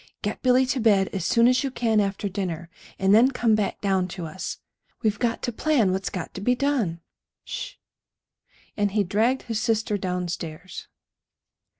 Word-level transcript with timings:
Get 0.23 0.41
Billy 0.41 0.65
to 0.65 0.79
bed 0.79 1.09
as 1.13 1.23
soon 1.25 1.47
as 1.47 1.63
you 1.63 1.69
can 1.69 1.99
after 1.99 2.27
dinner, 2.27 2.71
and 2.97 3.13
then 3.13 3.29
come 3.29 3.53
back 3.53 3.79
down 3.81 4.07
to 4.07 4.25
us. 4.25 4.57
We've 5.03 5.19
got 5.19 5.43
to 5.43 5.51
plan 5.51 5.91
what's 5.91 6.09
got 6.09 6.33
to 6.33 6.41
be 6.41 6.55
done. 6.55 7.01
Sh 7.43 7.73
h!" 7.73 7.79
And 8.75 8.91
he 8.93 9.03
dragged 9.03 9.43
his 9.43 9.61
sister 9.61 9.99
downstairs. 9.99 10.87